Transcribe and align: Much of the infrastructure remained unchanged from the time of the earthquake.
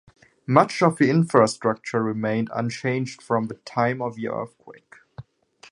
Much 0.47 0.81
of 0.81 0.97
the 0.97 1.11
infrastructure 1.11 2.01
remained 2.01 2.49
unchanged 2.55 3.21
from 3.21 3.45
the 3.45 3.53
time 3.53 4.01
of 4.01 4.15
the 4.15 4.27
earthquake. 4.27 4.95